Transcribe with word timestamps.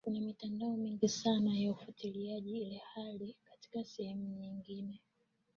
kuna 0.03 0.19
mitandao 0.19 0.77
mingi 0.77 1.09
sana 1.09 1.59
ya 1.59 1.71
ufuatiliaji 1.71 2.61
ilhali 2.61 3.35
katika 3.43 3.83
sehemu 3.83 4.33
nyingine 4.35 4.99